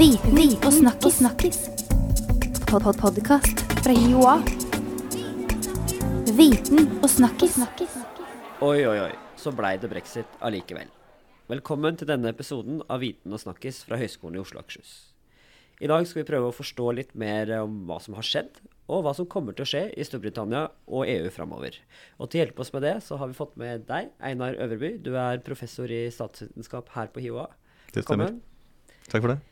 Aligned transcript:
Viten 0.00 0.54
og 0.64 0.72
snakkis. 0.72 1.18
snakkis. 1.18 1.58
Pod 2.70 2.82
-pod 2.82 2.96
Podkast 3.00 3.58
fra 3.84 3.92
Joa. 3.92 4.38
Viten 6.38 6.88
og 7.02 7.10
snakkis. 7.10 7.58
Oi, 8.60 8.86
oi, 8.86 8.98
oi. 9.00 9.10
Så 9.36 9.52
blei 9.52 9.76
det 9.76 9.90
brexit 9.90 10.24
allikevel. 10.40 10.88
Velkommen 11.48 11.96
til 11.96 12.08
denne 12.08 12.30
episoden 12.30 12.80
av 12.88 13.00
Viten 13.00 13.32
og 13.32 13.40
snakkis 13.40 13.84
fra 13.84 13.96
Høgskolen 13.96 14.36
i 14.36 14.40
Oslo 14.40 14.58
og 14.58 14.64
Akershus. 14.64 15.12
I 15.80 15.86
dag 15.86 16.06
skal 16.06 16.22
vi 16.22 16.32
prøve 16.32 16.48
å 16.48 16.56
forstå 16.56 16.94
litt 16.94 17.14
mer 17.14 17.60
om 17.60 17.86
hva 17.86 18.00
som 18.00 18.14
har 18.14 18.22
skjedd, 18.22 18.56
og 18.88 19.04
hva 19.04 19.14
som 19.14 19.26
kommer 19.26 19.52
til 19.52 19.62
å 19.62 19.68
skje 19.68 19.92
i 19.92 20.04
Storbritannia 20.04 20.70
og 20.88 21.08
EU 21.08 21.28
framover. 21.28 21.76
Og 22.18 22.30
til 22.30 22.40
å 22.40 22.44
hjelpe 22.46 22.60
oss 22.60 22.72
med 22.72 22.82
det, 22.82 23.02
så 23.02 23.18
har 23.18 23.26
vi 23.26 23.34
fått 23.34 23.56
med 23.56 23.86
deg, 23.86 24.08
Einar 24.18 24.54
Øverby. 24.54 24.96
Du 25.02 25.14
er 25.16 25.44
professor 25.44 25.84
i 25.84 26.08
statsvitenskap 26.08 26.88
her 26.88 27.06
på 27.06 27.20
HiOA. 27.20 27.48
Det 27.92 28.04
stemmer. 28.04 28.24
Velkommen. 28.24 28.42
Takk 29.10 29.20
for 29.20 29.28
det. 29.28 29.49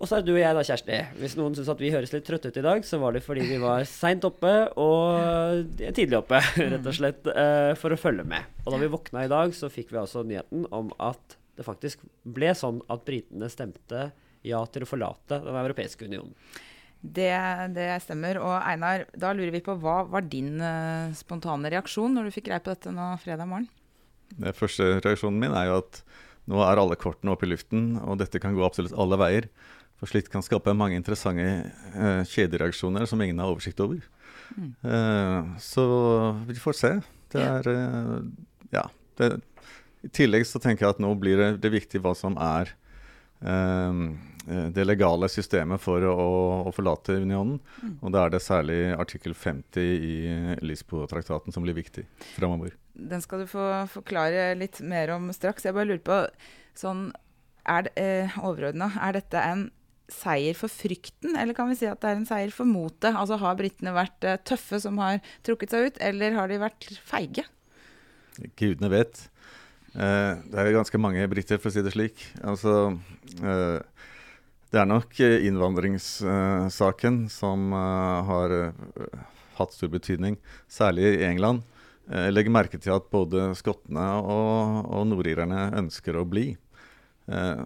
Og 0.00 0.08
så 0.08 0.16
er 0.16 0.24
du 0.24 0.30
og 0.32 0.40
jeg 0.40 0.56
da, 0.56 0.62
Kjersti. 0.64 0.98
Hvis 1.20 1.34
noen 1.36 1.52
syns 1.56 1.68
at 1.68 1.80
vi 1.82 1.90
høres 1.92 2.12
litt 2.14 2.24
trøtte 2.24 2.48
ut 2.48 2.56
i 2.56 2.64
dag, 2.64 2.86
så 2.88 2.96
var 3.02 3.12
det 3.12 3.20
fordi 3.20 3.44
vi 3.44 3.58
var 3.60 3.84
seint 3.88 4.24
oppe 4.24 4.52
og 4.80 5.74
tidlig 5.76 6.16
oppe, 6.22 6.40
rett 6.72 6.86
og 6.88 6.96
slett, 6.96 7.28
eh, 7.28 7.72
for 7.76 7.92
å 7.92 7.98
følge 8.00 8.24
med. 8.24 8.48
Og 8.64 8.72
da 8.72 8.78
vi 8.80 8.88
våkna 8.94 9.26
i 9.26 9.30
dag, 9.32 9.52
så 9.56 9.68
fikk 9.72 9.92
vi 9.92 10.00
altså 10.00 10.24
nyheten 10.24 10.64
om 10.72 10.88
at 11.04 11.36
det 11.58 11.66
faktisk 11.66 12.00
ble 12.24 12.54
sånn 12.56 12.80
at 12.88 13.04
britene 13.04 13.50
stemte 13.52 14.08
ja 14.48 14.62
til 14.72 14.86
å 14.86 14.88
forlate 14.88 15.42
Den 15.44 15.58
europeiske 15.60 16.08
unionen. 16.08 16.32
Det, 17.00 17.32
det 17.76 17.90
stemmer. 18.04 18.40
Og 18.40 18.54
Einar, 18.56 19.04
da 19.12 19.34
lurer 19.36 19.52
vi 19.52 19.62
på 19.64 19.76
hva 19.80 19.98
var 20.08 20.24
din 20.24 20.56
eh, 20.64 21.12
spontane 21.16 21.68
reaksjon 21.72 22.16
når 22.16 22.28
du 22.28 22.34
fikk 22.38 22.48
greie 22.48 22.64
på 22.64 22.72
dette 22.72 22.92
nå 22.92 23.12
fredag 23.20 23.48
morgen? 23.52 23.68
Den 24.32 24.56
første 24.56 24.94
reaksjonen 25.04 25.40
min 25.44 25.56
er 25.56 25.68
jo 25.68 25.78
at 25.82 26.00
nå 26.50 26.60
er 26.64 26.80
alle 26.80 26.96
kortene 26.98 27.34
oppe 27.34 27.46
i 27.46 27.52
luften, 27.52 27.94
og 28.00 28.18
dette 28.20 28.40
kan 28.42 28.56
gå 28.56 28.64
absolutt 28.64 28.96
alle 28.96 29.18
veier. 29.20 29.48
For 30.00 30.08
slikt 30.08 30.30
kan 30.32 30.44
skape 30.44 30.72
mange 30.76 30.96
interessante 30.96 31.44
eh, 31.92 32.22
kjedereaksjoner 32.24 33.04
som 33.08 33.20
ingen 33.20 33.40
har 33.42 33.52
oversikt 33.52 33.80
over. 33.84 34.00
Eh, 34.56 35.56
så 35.60 35.84
vi 36.48 36.56
får 36.58 36.78
se. 36.78 36.92
Det 37.32 37.44
er 37.44 37.68
eh, 37.74 38.16
Ja. 38.74 38.86
Det, 39.20 39.34
I 40.06 40.08
tillegg 40.16 40.46
så 40.48 40.60
tenker 40.62 40.86
jeg 40.86 40.96
at 40.96 41.00
nå 41.04 41.12
blir 41.20 41.36
det, 41.36 41.48
det 41.60 41.74
viktig 41.74 42.00
hva 42.00 42.14
som 42.16 42.38
er 42.40 42.70
eh, 43.44 43.98
det 44.72 44.86
legale 44.86 45.28
systemet 45.28 45.82
for 45.84 46.02
å, 46.08 46.14
å 46.64 46.72
forlate 46.72 47.18
unionen. 47.20 47.58
Og 48.00 48.14
da 48.14 48.24
er 48.24 48.32
det 48.32 48.40
særlig 48.42 48.78
artikkel 48.96 49.36
50 49.36 49.84
i 49.84 50.14
Lisboa-traktaten 50.64 51.52
som 51.52 51.66
blir 51.66 51.76
viktig 51.76 52.06
framover. 52.38 52.72
Den 52.94 53.20
skal 53.20 53.44
du 53.44 53.50
få 53.50 53.66
forklare 53.92 54.54
litt 54.56 54.80
mer 54.80 55.12
om 55.18 55.28
straks. 55.36 55.68
Jeg 55.68 55.76
bare 55.76 55.92
lurer 55.92 56.06
på, 56.08 56.22
sånn 56.80 57.10
er 57.68 57.92
eh, 58.00 58.40
overordna, 58.40 58.88
er 59.04 59.20
dette 59.20 59.44
en 59.44 59.68
seier 60.12 60.56
for 60.58 60.72
frykten, 60.72 61.36
eller 61.38 61.56
kan 61.56 61.70
vi 61.70 61.78
si 61.78 61.88
at 61.88 62.00
det 62.02 62.10
er 62.10 62.18
en 62.18 62.28
seier 62.28 62.52
for 62.54 62.68
motet? 62.68 63.14
Altså 63.14 63.38
Har 63.40 63.58
britene 63.58 63.94
vært 63.96 64.26
eh, 64.26 64.40
tøffe 64.46 64.80
som 64.82 64.98
har 65.02 65.20
trukket 65.46 65.74
seg 65.74 65.88
ut, 65.88 66.00
eller 66.10 66.36
har 66.36 66.50
de 66.50 66.60
vært 66.62 66.88
feige? 67.06 67.46
Gudene 68.58 68.90
vet. 68.92 69.24
Eh, 69.94 70.32
det 70.50 70.60
er 70.60 70.76
ganske 70.76 71.02
mange 71.02 71.26
briter, 71.30 71.60
for 71.60 71.70
å 71.70 71.74
si 71.74 71.84
det 71.86 71.94
slik. 71.94 72.24
Altså, 72.42 72.96
eh, 73.42 73.78
det 74.70 74.78
er 74.78 74.86
nok 74.86 75.18
innvandringssaken 75.18 77.24
som 77.32 77.72
har 77.74 78.52
hatt 79.58 79.74
stor 79.74 79.90
betydning, 79.90 80.36
særlig 80.70 81.08
i 81.16 81.24
England. 81.26 81.64
Jeg 82.06 82.36
legger 82.36 82.54
merke 82.54 82.78
til 82.78 82.94
at 82.94 83.08
både 83.10 83.48
skottene 83.58 84.04
og, 84.22 84.86
og 84.94 85.08
nordirerne 85.10 85.72
ønsker 85.82 86.20
å 86.20 86.26
bli. 86.26 86.52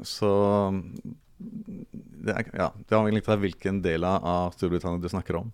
Så 0.09 0.33
det, 2.25 2.33
er, 2.35 2.49
ja, 2.57 2.71
det 2.77 2.97
er 2.97 3.31
av 3.35 3.45
hvilken 3.45 3.83
del 3.85 4.07
av 4.09 4.55
Storbritannia 4.57 5.03
du 5.03 5.11
snakker 5.13 5.41
om. 5.43 5.53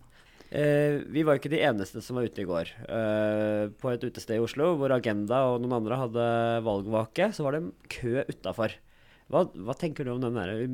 Eh, 0.50 0.98
vi 1.06 1.22
var 1.22 1.38
ikke 1.38 1.52
de 1.52 1.62
eneste 1.62 2.02
som 2.02 2.18
var 2.18 2.26
ute 2.26 2.42
i 2.42 2.48
går. 2.48 2.72
Eh, 2.90 3.64
på 3.78 3.92
et 3.92 4.02
utested 4.02 4.38
i 4.38 4.42
Oslo 4.42 4.72
hvor 4.80 4.94
Agenda 4.94 5.44
og 5.52 5.60
noen 5.62 5.76
andre 5.78 5.98
hadde 6.00 6.28
valgvake, 6.66 7.30
så 7.36 7.46
var 7.46 7.56
det 7.56 7.64
kø 7.92 8.24
utafor. 8.26 8.74
Hva, 9.30 9.44
hva 9.54 9.76
tenker 9.78 10.06
du 10.06 10.14
om 10.16 10.22
den 10.22 10.38
der 10.38 10.64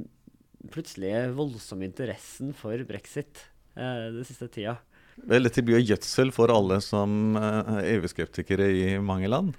plutselige 0.73 1.27
voldsomme 1.37 1.85
interessen 1.87 2.55
for 2.57 2.81
brexit 2.89 3.45
eh, 3.77 4.09
den 4.17 4.25
siste 4.25 4.49
tida? 4.53 4.79
Vel, 5.25 5.45
dette 5.49 5.65
blir 5.65 5.81
jo 5.81 5.93
gjødsel 5.93 6.33
for 6.35 6.53
alle 6.53 6.81
som 6.85 7.37
eh, 7.37 7.93
EU-skeptikere 7.97 8.69
i 8.73 8.87
mange 9.01 9.29
land. 9.33 9.57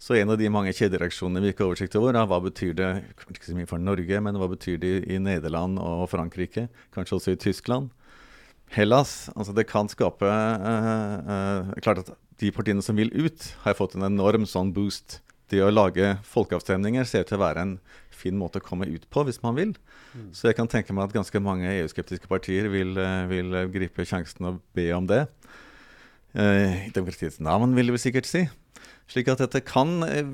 Så 0.00 0.16
en 0.16 0.32
av 0.32 0.38
de 0.40 0.48
mange 0.48 0.72
kjedereaksjonene 0.72 1.42
vi 1.44 1.50
ikke 1.52 1.66
har 1.66 1.74
oversikt 1.74 1.96
over, 2.00 2.16
er 2.16 2.28
hva 2.28 2.38
betyr 2.40 2.72
det 2.78 2.90
kanskje 3.20 3.36
ikke 3.36 3.48
så 3.50 3.56
mye 3.58 3.68
for 3.68 3.82
Norge, 3.84 4.20
men 4.24 4.38
hva 4.40 4.48
betyr 4.48 4.78
det 4.80 4.94
i 5.12 5.18
Nederland 5.20 5.76
og 5.76 6.06
Frankrike? 6.08 6.70
Kanskje 6.96 7.18
også 7.18 7.34
i 7.34 7.40
Tyskland? 7.40 7.90
Hellas. 8.72 9.28
altså 9.34 9.52
Det 9.52 9.66
kan 9.68 9.90
skape 9.90 10.24
eh, 10.24 11.32
eh, 11.34 11.72
Klart 11.82 12.04
at 12.04 12.12
de 12.40 12.52
partiene 12.54 12.80
som 12.80 12.96
vil 12.96 13.10
ut, 13.12 13.50
har 13.66 13.76
fått 13.76 13.98
en 13.98 14.06
enorm 14.06 14.46
sånn 14.48 14.70
boost. 14.72 15.18
Det 15.52 15.60
å 15.60 15.68
lage 15.68 16.14
folkeavstemninger 16.24 17.04
ser 17.04 17.26
ut 17.26 17.28
til 17.28 17.36
å 17.36 17.42
være 17.42 17.64
en 17.66 17.74
fin 18.14 18.38
måte 18.38 18.62
å 18.62 18.64
komme 18.64 18.88
ut 18.88 19.04
på, 19.12 19.24
hvis 19.26 19.42
man 19.44 19.58
vil. 19.58 19.74
Så 20.32 20.48
jeg 20.48 20.56
kan 20.56 20.70
tenke 20.70 20.94
meg 20.96 21.10
at 21.10 21.16
ganske 21.18 21.42
mange 21.42 21.68
EU-skeptiske 21.74 22.30
partier 22.30 22.70
vil, 22.72 22.96
eh, 22.96 23.26
vil 23.28 23.52
gripe 23.74 24.06
sjansen 24.08 24.48
og 24.48 24.62
be 24.72 24.88
om 24.96 25.10
det. 25.10 25.26
Eh, 26.34 26.86
I 26.86 26.90
demokratiets 26.94 27.40
navn, 27.42 27.74
vil 27.74 27.90
vi 27.94 28.00
sikkert 28.02 28.28
si. 28.28 28.44
Slik 29.10 29.30
at 29.32 29.40
dette 29.42 29.62
kan 29.66 30.04
eh, 30.06 30.26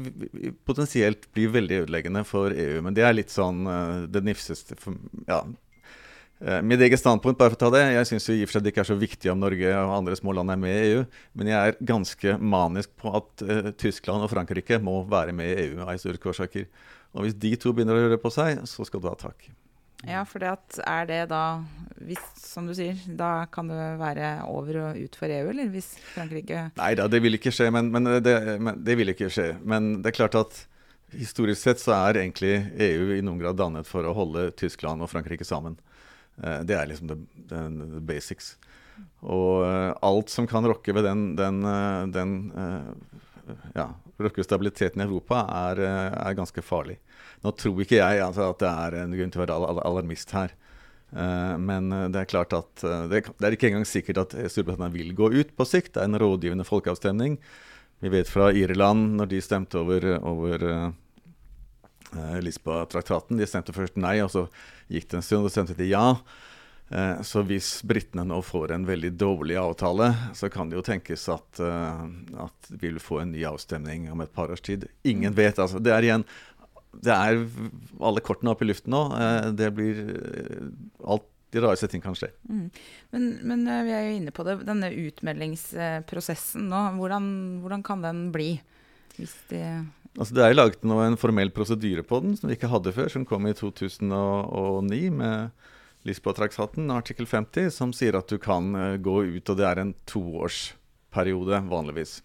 potensielt 0.68 1.30
bli 1.32 1.46
veldig 1.48 1.84
ødeleggende 1.86 2.24
for 2.28 2.52
EU. 2.52 2.82
Men 2.84 2.96
det 2.96 3.06
er 3.06 3.16
litt 3.16 3.32
sånn 3.32 3.64
eh, 3.70 4.02
det 4.12 4.24
nifseste 4.26 4.76
ja. 5.28 5.44
Mitt 6.36 6.82
eget 6.84 7.00
standpunkt, 7.00 7.38
bare 7.40 7.54
for 7.54 7.56
å 7.56 7.60
ta 7.62 7.68
det. 7.72 7.86
Jeg 7.94 8.08
syns 8.10 8.26
i 8.28 8.42
og 8.44 8.50
for 8.50 8.58
seg 8.58 8.66
det 8.66 8.74
ikke 8.74 8.82
er 8.82 8.88
så 8.90 8.96
viktig 9.00 9.30
om 9.32 9.40
Norge 9.40 9.70
og 9.72 9.94
andre 9.94 10.18
små 10.18 10.34
land 10.36 10.52
er 10.52 10.58
med 10.60 10.74
i 10.74 10.90
EU, 10.90 10.98
men 11.32 11.48
jeg 11.48 11.70
er 11.70 11.78
ganske 11.88 12.34
manisk 12.36 12.92
på 13.00 13.14
at 13.16 13.44
uh, 13.48 13.70
Tyskland 13.80 14.20
og 14.20 14.28
Frankrike 14.34 14.76
må 14.84 14.98
være 15.08 15.32
med 15.32 15.48
i 15.48 15.64
EU 15.64 15.80
av 15.86 15.94
historiske 15.94 16.28
årsaker. 16.34 16.68
Og 17.16 17.24
hvis 17.24 17.40
de 17.40 17.54
to 17.56 17.72
begynner 17.72 17.96
å 17.96 18.04
røre 18.04 18.20
på 18.20 18.34
seg, 18.36 18.60
så 18.68 18.84
skal 18.84 19.00
du 19.00 19.08
ha 19.08 19.16
tak. 19.16 19.48
Ja, 20.04 20.24
for 20.28 20.42
det 20.42 20.52
er 20.84 21.06
det 21.08 21.22
da 21.30 21.42
hvis, 22.04 22.20
Som 22.36 22.66
du 22.68 22.74
sier, 22.76 22.98
da 23.16 23.46
kan 23.48 23.70
det 23.70 23.78
være 24.00 24.44
over 24.50 24.80
og 24.82 24.98
ut 25.00 25.16
for 25.16 25.32
EU, 25.32 25.48
eller 25.48 25.70
hvis 25.72 25.94
Frankrike 26.12 26.66
Nei 26.76 26.90
da, 26.98 27.06
det 27.08 27.22
vil 27.24 27.38
ikke 27.38 27.52
skje. 27.54 27.70
Men, 27.72 27.88
men, 27.94 28.10
det, 28.22 28.34
men 28.60 28.82
det 28.84 28.98
vil 29.00 29.14
ikke 29.14 29.30
skje. 29.32 29.54
Men 29.64 30.02
det 30.04 30.12
er 30.12 30.18
klart 30.18 30.36
at 30.38 30.60
historisk 31.16 31.62
sett 31.62 31.80
så 31.80 31.94
er 31.96 32.20
egentlig 32.20 32.52
EU 32.82 33.14
i 33.16 33.22
noen 33.24 33.40
grad 33.40 33.58
dannet 33.58 33.88
for 33.88 34.06
å 34.06 34.14
holde 34.16 34.50
Tyskland 34.58 35.04
og 35.04 35.10
Frankrike 35.12 35.46
sammen. 35.46 35.78
Eh, 36.42 36.60
Det 36.68 36.76
er 36.76 36.90
liksom 36.90 37.08
the, 37.08 37.18
the, 37.48 38.00
basics. 38.00 38.56
Og 39.24 39.64
eh, 39.64 39.92
alt 40.04 40.32
som 40.32 40.48
kan 40.50 40.66
rokke 40.66 40.94
ved 40.96 41.06
den, 41.08 41.30
den, 41.38 41.62
eh, 41.64 42.02
den 42.12 42.36
ja, 43.74 43.88
rokke 44.20 44.44
stabiliteten 44.44 45.00
i 45.02 45.04
Europa, 45.06 45.44
er, 45.70 45.80
eh, 45.86 46.16
er 46.28 46.34
ganske 46.38 46.62
farlig. 46.64 46.98
Nå 47.44 47.52
tror 47.56 47.80
ikke 47.84 48.00
jeg 48.00 48.22
altså, 48.24 48.50
at 48.50 48.58
det 48.62 48.70
er 48.70 48.96
en 49.04 49.12
grunn 49.16 49.30
til 49.34 49.40
å 49.40 49.44
være 49.44 49.56
al- 49.58 49.68
al- 49.74 49.84
alarmist 49.90 50.30
her. 50.36 50.54
Eh, 51.14 51.56
Men 51.58 51.92
eh, 51.92 52.08
det 52.08 52.20
er 52.24 52.30
klart 52.32 52.52
at 52.56 52.74
det 52.82 53.22
er 53.40 53.52
ikke 53.56 53.70
engang 53.70 53.86
sikkert 53.86 54.18
at 54.24 54.36
Storbritannia 54.50 54.92
vil 54.92 55.14
gå 55.14 55.30
ut 55.32 55.56
på 55.56 55.66
sikt. 55.68 55.94
Det 55.94 56.02
er 56.02 56.10
en 56.10 56.18
rådgivende 56.18 56.66
folkeavstemning. 56.66 57.38
Vi 58.02 58.08
vet 58.12 58.28
fra 58.28 58.50
Irland, 58.52 59.16
når 59.16 59.28
de 59.30 59.40
stemte 59.40 59.78
over, 59.80 60.04
over 60.20 60.64
eh, 60.68 62.40
Lisboa-traktaten. 62.42 63.38
De 63.38 63.46
stemte 63.48 63.72
først 63.76 63.96
nei, 64.00 64.18
og 64.24 64.30
så 64.32 64.46
gikk 64.92 65.08
det 65.10 65.20
en 65.20 65.24
stund, 65.26 65.44
og 65.46 65.50
så 65.50 65.60
stemte 65.60 65.78
de 65.78 65.88
ja. 65.90 66.04
Eh, 66.90 67.22
Så 67.22 67.42
hvis 67.46 67.82
britene 67.82 68.24
nå 68.26 68.40
får 68.46 68.72
en 68.76 68.86
veldig 68.86 69.12
dårlig 69.18 69.56
avtale, 69.58 70.12
så 70.34 70.50
kan 70.52 70.68
det 70.70 70.78
jo 70.78 70.84
tenkes 70.86 71.28
at, 71.32 71.60
eh, 71.60 72.04
at 72.46 72.68
vi 72.70 72.90
vil 72.90 73.00
få 73.02 73.22
en 73.22 73.32
ny 73.32 73.42
avstemning 73.48 74.10
om 74.12 74.20
et 74.22 74.32
par 74.32 74.50
års 74.50 74.62
tid. 74.62 74.86
Ingen 75.04 75.34
vet. 75.34 75.58
altså. 75.58 75.82
Det 75.82 75.92
er 75.92 76.02
igjen 76.02 76.24
det 76.96 77.12
er 77.12 77.42
alle 78.00 78.22
kortene 78.24 78.54
oppe 78.54 78.64
i 78.64 78.70
luften 78.70 78.94
nå. 78.94 79.02
Eh, 79.20 79.50
Det 79.52 79.74
blir 79.74 79.98
alt 81.04 81.26
de 81.52 81.60
rareste 81.60 81.88
ting 81.88 82.00
kan 82.02 82.14
skje. 82.16 82.30
Mm. 82.48 82.70
Men, 83.12 83.26
men 83.42 83.64
vi 83.86 83.92
er 83.92 84.06
jo 84.08 84.16
inne 84.16 84.32
på 84.34 84.44
det. 84.44 84.64
Denne 84.66 84.88
utmeldingsprosessen 84.90 86.66
nå, 86.70 86.80
hvordan, 86.98 87.28
hvordan 87.62 87.84
kan 87.86 88.02
den 88.02 88.32
bli? 88.34 88.56
Hvis 89.16 89.36
de 89.50 89.62
Altså, 90.16 90.32
det 90.32 90.44
er 90.46 90.54
laget 90.56 90.84
nå 90.88 90.96
en 91.04 91.18
formell 91.20 91.50
prosedyre 91.52 92.00
på 92.00 92.22
den 92.24 92.36
som 92.38 92.48
vi 92.48 92.54
ikke 92.56 92.70
hadde 92.72 92.92
før, 92.96 93.10
som 93.12 93.26
kom 93.28 93.44
i 93.44 93.52
2009 93.52 95.10
med 95.12 95.50
Lisboa-traktaten, 96.06 96.90
artikkel 96.94 97.26
50, 97.26 97.70
som 97.74 97.92
sier 97.94 98.16
at 98.18 98.30
du 98.30 98.38
kan 98.42 98.70
eh, 98.78 98.94
gå 99.02 99.18
ut, 99.26 99.50
og 99.50 99.58
det 99.58 99.66
er 99.66 99.82
en 99.82 99.92
toårsperiode 100.08 101.60
vanligvis. 101.70 102.20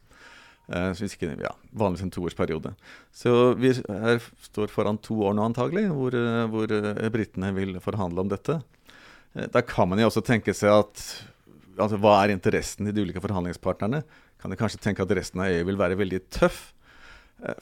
Eh, 0.69 1.01
ikke, 1.07 1.33
ja, 1.41 1.53
vanligvis 1.73 2.05
en 2.05 2.13
toårsperiode. 2.13 2.73
Så 3.15 3.33
vi 3.59 3.73
er, 3.73 4.21
står 4.51 4.73
foran 4.73 5.01
to 5.01 5.17
år 5.25 5.37
nå 5.37 5.47
antagelig, 5.49 5.87
hvor, 5.95 6.17
eh, 6.17 6.43
hvor 6.53 6.75
britene 7.13 7.53
vil 7.57 7.79
forhandle 7.83 8.25
om 8.25 8.31
dette. 8.31 8.59
Da 9.31 9.61
kan 9.63 9.87
man 9.87 10.01
jo 10.01 10.09
også 10.09 10.23
tenke 10.27 10.51
seg 10.51 10.73
at 10.75 11.01
altså, 11.79 11.95
Hva 12.03 12.17
er 12.19 12.33
interessen 12.33 12.83
til 12.83 12.97
de 12.97 13.05
ulike 13.05 13.21
forhandlingspartnerne? 13.23 14.01
Kan 14.41 14.51
de 14.51 14.57
kanskje 14.59 14.81
tenke 14.83 15.05
at 15.05 15.13
resten 15.15 15.39
av 15.39 15.53
EU 15.53 15.63
vil 15.69 15.79
være 15.79 15.99
veldig 15.99 16.21
tøff? 16.29 16.69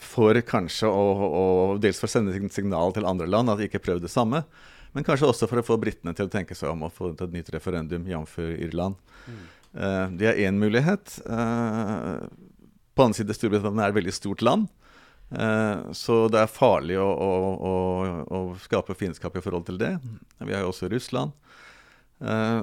for 0.04 0.36
kanskje 0.44 0.90
å, 0.92 1.04
å 1.24 1.44
dels 1.80 1.96
for 1.96 2.04
å 2.04 2.12
sende 2.12 2.50
signal 2.52 2.92
til 2.92 3.06
andre 3.08 3.28
land 3.30 3.48
at 3.48 3.56
de 3.60 3.68
ikke 3.70 3.80
prøvde 3.80 4.04
det 4.04 4.12
samme, 4.12 4.42
men 4.92 5.06
kanskje 5.06 5.28
også 5.30 5.48
for 5.50 5.60
å 5.60 5.66
få 5.66 5.78
britene 5.80 6.14
til 6.16 6.26
å 6.26 6.32
tenke 6.32 6.56
seg 6.58 6.72
om 6.72 6.86
å 6.86 6.92
få 6.92 7.12
et 7.12 7.34
nytt 7.34 7.50
referendum, 7.54 8.06
jf. 8.10 8.36
Irland. 8.58 8.98
Mm. 9.26 9.40
Uh, 9.70 10.06
det 10.18 10.30
er 10.32 10.42
én 10.48 10.58
mulighet. 10.58 11.20
Uh, 11.26 12.26
på 12.94 13.04
den 13.04 13.10
annen 13.10 13.18
side 13.20 13.36
Storbritannia 13.36 13.86
er 13.86 13.94
et 13.94 13.98
veldig 14.00 14.14
stort 14.14 14.42
land. 14.42 14.66
Uh, 15.30 15.92
så 15.94 16.24
det 16.32 16.42
er 16.42 16.50
farlig 16.50 16.98
å, 16.98 17.06
å, 17.06 17.30
å, 17.54 17.74
å, 18.26 18.40
skape 18.64 18.96
fiendskap 18.98 19.38
i 19.38 19.44
forhold 19.44 19.68
til 19.68 19.78
det. 19.78 19.94
Vi 20.42 20.56
har 20.56 20.64
jo 20.64 20.72
også 20.74 20.90
Russland. 20.90 21.36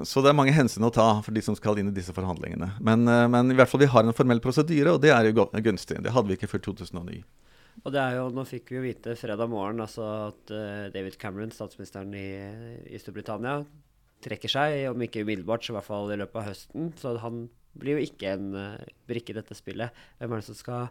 Så 0.05 0.21
det 0.21 0.29
er 0.29 0.35
mange 0.37 0.53
hensyn 0.53 0.85
å 0.85 0.91
ta 0.93 1.05
for 1.25 1.33
de 1.33 1.41
som 1.41 1.55
skal 1.57 1.79
inn 1.81 1.87
i 1.89 1.93
disse 1.95 2.13
forhandlingene. 2.13 2.75
Men, 2.77 3.09
men 3.33 3.49
i 3.49 3.55
hvert 3.57 3.71
fall 3.71 3.81
vi 3.81 3.87
har 3.89 4.05
en 4.05 4.13
formell 4.13 4.37
prosedyre, 4.37 4.91
og 4.93 5.01
det 5.01 5.09
er 5.09 5.31
jo 5.31 5.47
gunstig. 5.65 5.97
Det 6.05 6.13
hadde 6.13 6.29
vi 6.29 6.37
ikke 6.37 6.49
før 6.51 6.61
2009. 6.67 7.23
Og 7.87 7.93
det 7.95 8.03
er 8.03 8.17
jo, 8.17 8.27
Nå 8.35 8.43
fikk 8.43 8.73
vi 8.73 8.79
jo 8.79 8.83
vite 8.83 9.15
fredag 9.15 9.47
morgen 9.47 9.79
altså 9.79 10.05
at 10.27 10.51
David 10.91 11.15
Cameron, 11.21 11.53
statsministeren 11.55 12.11
i, 12.19 12.27
i 12.91 12.99
Storbritannia, 12.99 13.61
trekker 14.25 14.51
seg, 14.51 14.81
om 14.91 15.03
ikke 15.05 15.23
umiddelbart, 15.23 15.63
så 15.63 15.71
i 15.71 15.77
hvert 15.77 15.87
fall 15.87 16.11
i 16.11 16.17
løpet 16.19 16.41
av 16.41 16.49
høsten. 16.49 16.89
Så 16.99 17.13
han 17.23 17.45
blir 17.79 17.95
jo 17.95 18.09
ikke 18.09 18.33
en 18.33 18.49
brikke 19.07 19.31
i 19.31 19.37
dette 19.37 19.55
spillet. 19.55 19.95
Hvem 20.19 20.35
er 20.35 20.41
det 20.41 20.49
som 20.49 20.57
skal 20.59 20.89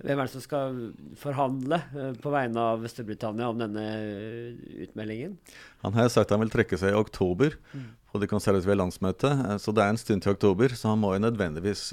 hvem 0.00 0.16
er 0.16 0.28
det 0.28 0.32
som 0.32 0.42
skal 0.42 0.76
forhandle 1.20 1.78
uh, 1.92 2.12
på 2.20 2.32
vegne 2.32 2.66
av 2.72 2.84
Storbritannia 2.88 3.50
om 3.52 3.58
denne 3.60 3.84
uh, 3.84 4.60
utmeldingen? 4.86 5.36
Han 5.84 5.96
har 5.96 6.08
sagt 6.12 6.32
han 6.32 6.40
vil 6.40 6.52
trekke 6.52 6.78
seg 6.80 6.94
i 6.94 7.00
oktober 7.00 7.56
mm. 7.72 7.88
på 8.12 8.22
det 8.22 8.30
konservative 8.30 8.78
landsmøtet. 8.80 9.42
Uh, 9.44 9.56
så 9.60 9.74
det 9.76 9.84
er 9.84 9.92
en 9.92 10.00
stund 10.00 10.24
til 10.24 10.32
oktober, 10.32 10.72
så 10.76 10.94
han 10.94 11.02
må 11.02 11.12
jo 11.16 11.24
nødvendigvis 11.26 11.90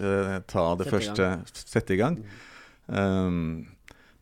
ta 0.47 0.67
det 0.79 0.87
sette 0.87 0.93
første 0.93 1.31
i 1.35 1.65
sette 1.75 1.97
i 1.97 1.99
gang. 1.99 2.21
Mm. 2.23 2.45
Um, 2.87 3.67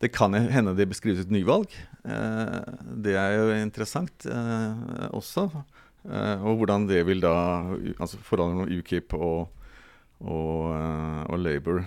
det 0.02 0.10
kan 0.12 0.34
hende 0.34 0.74
det 0.76 0.88
beskrives 0.90 1.22
et 1.24 1.32
nyvalg. 1.32 1.72
det 2.04 3.14
er 3.16 3.30
jo 3.38 3.46
interessant 3.56 4.26
også. 5.10 5.48
og 6.04 6.56
hvordan 6.60 6.84
det 6.86 7.00
vil 7.06 7.22
da 7.24 7.32
Altså 7.98 8.18
forholdet 8.20 8.56
mellom 8.56 8.78
UKIP 8.78 9.14
og, 9.14 9.48
og, 10.20 10.58
og 11.32 11.38
Labour. 11.40 11.86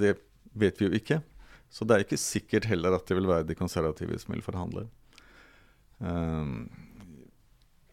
Det 0.00 0.16
vet 0.54 0.80
vi 0.80 0.86
jo 0.86 0.92
ikke. 0.96 1.20
Så 1.68 1.84
det 1.84 1.94
er 1.94 2.06
ikke 2.06 2.20
sikkert 2.20 2.68
heller 2.70 2.94
at 2.96 3.06
det 3.08 3.18
vil 3.18 3.28
være 3.28 3.46
de 3.48 3.58
konservative 3.58 4.18
som 4.18 4.34
vil 4.34 4.44
forhandle. 4.44 4.86
Um, 5.98 6.68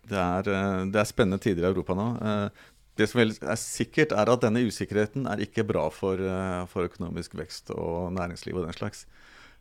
det, 0.09 0.19
er, 0.19 0.49
eh, 0.51 0.85
det, 0.91 0.99
er, 0.99 1.07
spennende 1.07 1.41
tider 1.41 1.65
i 1.65 1.71
Europa 1.71 1.95
nå. 1.97 2.07
Det 2.99 3.07
som 3.09 3.23
er 3.23 3.57
sikkert, 3.57 4.13
er 4.13 4.29
at 4.29 4.41
denne 4.43 4.61
usikkerheten 4.67 5.25
er 5.29 5.41
ikke 5.41 5.65
bra 5.65 5.87
for, 5.93 6.19
uh, 6.21 6.65
for 6.69 6.85
økonomisk 6.89 7.33
vekst 7.39 7.71
og 7.73 8.11
næringsliv 8.13 8.59
og 8.59 8.67
den 8.67 8.75
slags. 8.77 9.07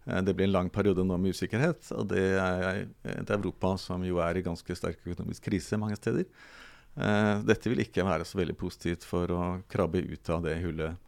Uh, 0.05 0.20
det 0.20 0.34
blir 0.37 0.50
en 0.50 0.56
lang 0.58 0.73
periode 0.73 1.05
nå 1.06 1.17
med 1.17 1.32
usikkerhet, 1.32 1.88
og 1.96 2.11
det 2.12 2.26
er 2.37 2.82
et 3.14 3.32
Europa 3.32 3.76
som 3.81 4.05
jo 4.05 4.20
er 4.20 4.37
i 4.37 4.44
ganske 4.44 4.76
sterk 4.76 5.00
økonomisk 5.06 5.49
krise 5.49 5.81
mange 5.81 5.96
steder. 5.96 6.29
dette 7.49 7.70
vil 7.73 7.81
ikke 7.81 8.05
være 8.05 8.25
så 8.29 8.37
veldig 8.37 8.56
positivt 8.61 9.05
for 9.08 9.31
å 9.32 9.44
krabbe 9.73 10.02
ut 10.05 10.28
av 10.28 10.43
det 10.44 10.58
hullet 10.61 10.99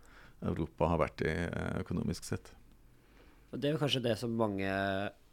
Europa 0.45 0.91
har 0.93 1.01
vært 1.01 1.25
i 1.25 1.33
eh, 1.33 1.81
økonomisk 1.83 2.27
sett. 2.29 2.53
Og 3.53 3.61
Det 3.61 3.69
er 3.69 3.77
jo 3.77 3.83
kanskje 3.83 4.05
det 4.05 4.17
som 4.21 4.35
mange 4.37 4.71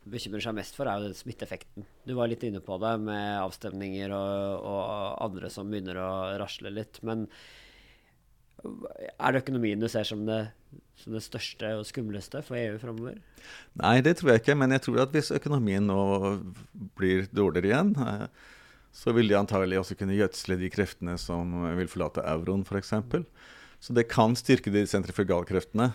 bekymrer 0.09 0.41
seg 0.41 0.55
mest 0.57 0.77
for, 0.77 0.89
er 0.89 0.99
jo 0.99 1.09
den 1.09 1.17
smitteeffekten. 1.17 1.85
Du 2.07 2.15
var 2.17 2.29
litt 2.31 2.43
inne 2.47 2.61
på 2.65 2.77
det 2.81 2.93
med 3.03 3.41
avstemninger 3.41 4.13
og, 4.15 4.63
og 4.65 5.25
andre 5.27 5.51
som 5.53 5.69
begynner 5.69 5.99
å 6.01 6.11
rasle 6.41 6.73
litt. 6.73 7.01
Men 7.05 7.27
er 8.61 9.33
det 9.33 9.43
økonomien 9.43 9.81
du 9.81 9.87
ser 9.89 10.05
som 10.07 10.23
det, 10.27 10.39
som 11.01 11.13
det, 11.15 11.23
største 11.25 11.73
og 11.79 11.85
skumleste 11.89 12.41
for 12.45 12.57
EU 12.59 12.77
framover? 12.81 13.21
Nei, 13.81 13.99
det 14.05 14.17
tror 14.19 14.33
jeg 14.33 14.43
ikke. 14.43 14.57
Men 14.57 14.75
jeg 14.75 14.85
tror 14.87 15.03
at 15.05 15.15
hvis 15.15 15.33
økonomien 15.37 15.85
nå 15.89 16.01
blir 16.97 17.29
dårligere 17.29 17.71
igjen, 17.71 17.95
eh, 18.01 18.27
så 18.91 19.13
vil 19.15 19.29
de 19.31 19.39
antagelig 19.39 19.79
også 19.79 19.97
kunne 19.99 20.17
gjødsle 20.17 20.59
de 20.59 20.69
kreftene 20.73 21.17
som 21.21 21.61
vil 21.77 21.89
forlate 21.89 22.25
euroen, 22.27 22.65
f.eks. 22.67 22.93
Så 23.81 23.95
det 23.97 24.09
kan 24.11 24.35
styrke 24.37 24.73
de 24.73 24.83
sentrifugalkreftene. 24.89 25.93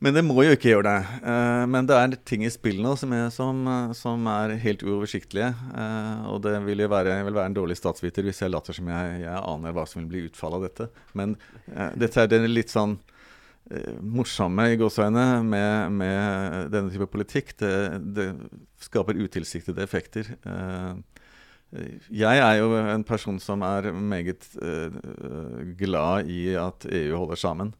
Men 0.00 0.16
det 0.16 0.22
må 0.24 0.40
jo 0.46 0.54
ikke 0.56 0.70
gjøre 0.70 0.88
det. 0.88 1.16
Uh, 1.20 1.66
men 1.68 1.88
det 1.88 1.96
er 1.96 2.14
ting 2.24 2.44
i 2.46 2.52
spill 2.52 2.78
nå 2.80 2.94
som 2.96 3.12
som, 3.34 3.58
som 3.96 4.28
er 4.32 4.56
helt 4.62 4.84
uoversiktlige. 4.86 5.50
Uh, 5.74 6.30
og 6.32 6.40
det 6.46 6.54
vil 6.64 6.86
jo 6.86 6.88
være, 6.88 7.18
vil 7.26 7.36
være, 7.36 7.50
en 7.52 7.58
dårlig 7.58 7.76
statsviter 7.76 8.24
hvis 8.24 8.40
jeg 8.40 8.52
later 8.52 8.76
som 8.76 8.88
jeg, 8.88 9.18
jeg, 9.26 9.42
aner 9.52 9.76
hva 9.76 9.84
som 9.88 10.00
vil 10.00 10.08
bli 10.08 10.22
utfallet 10.30 10.56
av 10.56 10.64
dette. 10.64 11.06
Men 11.20 11.36
uh, 11.68 11.90
dette 12.00 12.24
er 12.24 12.32
det 12.32 12.40
litt 12.48 12.72
sånn 12.72 12.98
morsomme 14.02 14.64
i 14.72 14.78
gåseøyne 14.80 15.24
med, 15.46 15.92
med, 15.94 16.70
denne 16.72 16.90
type 16.90 17.06
politikk. 17.12 17.52
Det, 17.60 17.74
det 18.16 18.24
skaper 18.82 19.20
utilsiktede 19.20 19.84
effekter. 19.84 20.32
Jeg 22.10 22.40
er 22.40 22.56
jo 22.58 22.72
en 22.80 23.04
person 23.06 23.38
som 23.38 23.62
er 23.62 23.92
meget 23.94 24.48
glad 25.78 26.32
i 26.32 26.40
at 26.58 26.88
EU 26.88 27.20
holder 27.20 27.38
sammen. 27.44 27.70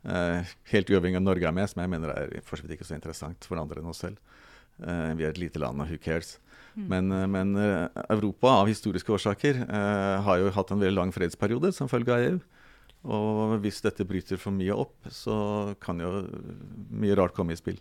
Uh, 0.00 0.40
helt 0.72 0.90
uavhengig 0.92 1.20
av 1.20 1.26
Norge 1.26 1.48
er 1.48 1.56
med, 1.56 1.68
som 1.70 1.82
jeg 1.82 1.92
mener 1.92 2.14
er 2.14 2.38
for 2.46 2.56
så 2.56 2.64
vidt 2.64 2.78
ikke 2.78 2.88
så 2.88 2.96
interessant 2.96 3.44
for 3.48 3.60
andre 3.60 3.82
enn 3.82 3.90
oss 3.90 4.04
selv. 4.06 4.20
Uh, 4.80 5.12
vi 5.18 5.26
er 5.26 5.34
et 5.34 5.42
lite 5.42 5.60
land, 5.60 5.82
og 5.82 5.90
who 5.90 6.00
cares? 6.00 6.38
Mm. 6.76 6.86
Men, 6.88 7.14
men 7.34 7.48
Europa, 8.06 8.52
av 8.62 8.68
historiske 8.70 9.10
årsaker, 9.10 9.64
har 10.22 10.36
jo 10.38 10.52
hatt 10.54 10.68
en 10.70 10.78
veldig 10.78 11.00
lang 11.00 11.10
fredsperiode 11.10 11.72
som 11.74 11.90
følge 11.90 12.14
av 12.14 12.26
EU. 12.28 12.36
Og 13.08 13.54
hvis 13.64 13.80
dette 13.80 14.04
bryter 14.04 14.36
for 14.40 14.52
mye 14.52 14.74
opp, 14.76 15.08
så 15.08 15.72
kan 15.80 16.00
jo 16.02 16.26
mye 16.92 17.16
rart 17.16 17.32
komme 17.36 17.56
i 17.56 17.58
spill. 17.58 17.78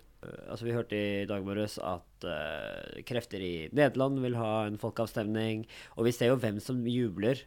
Altså 0.47 0.67
Vi 0.67 0.75
hørte 0.75 0.95
i 0.95 1.27
dag 1.27 1.43
morges 1.43 1.75
at 1.83 2.27
uh, 2.27 2.99
krefter 3.07 3.43
i 3.43 3.53
Nederland 3.75 4.19
vil 4.23 4.37
ha 4.39 4.65
en 4.67 4.79
folkeavstemning. 4.79 5.65
Og 5.97 6.07
vi 6.07 6.15
ser 6.15 6.31
jo 6.31 6.39
hvem 6.39 6.61
som 6.63 6.79
jubler 6.87 7.43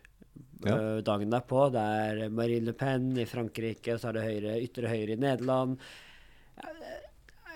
ja. 0.66 0.76
uh, 0.76 1.00
dagen 1.04 1.32
derpå. 1.32 1.66
Det 1.74 1.82
er 1.82 2.22
Marine 2.32 2.70
Le 2.70 2.76
Pen 2.78 3.12
i 3.18 3.28
Frankrike, 3.28 3.96
og 3.96 4.02
så 4.02 4.10
er 4.10 4.18
det 4.18 4.26
høyre, 4.28 4.56
ytre 4.62 4.92
høyre 4.92 5.16
i 5.16 5.20
Nederland. 5.20 5.78